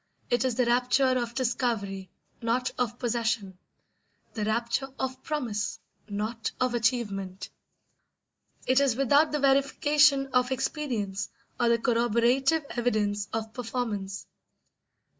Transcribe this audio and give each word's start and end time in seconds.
It 0.31 0.43
is 0.45 0.55
the 0.55 0.65
rapture 0.65 1.19
of 1.19 1.35
discovery, 1.35 2.09
not 2.41 2.71
of 2.79 2.97
possession; 2.97 3.59
the 4.33 4.43
rapture 4.45 4.87
of 4.97 5.21
promise, 5.21 5.79
not 6.09 6.49
of 6.59 6.73
achievement. 6.73 7.51
It 8.65 8.79
is 8.79 8.95
without 8.95 9.31
the 9.31 9.37
verification 9.39 10.25
of 10.33 10.51
experience 10.51 11.29
or 11.59 11.69
the 11.69 11.77
corroborative 11.77 12.65
evidence 12.71 13.27
of 13.31 13.53
performance. 13.53 14.25